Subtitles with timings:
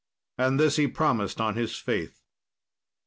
[0.39, 2.23] And this he promised on his faith.